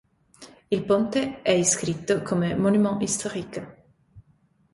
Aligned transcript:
Il 0.69 0.83
ponte 0.83 1.43
è 1.43 1.51
iscritto 1.51 2.23
come 2.23 2.55
Monument 2.55 2.99
historique. 3.03 3.83